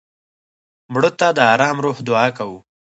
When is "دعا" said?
2.07-2.27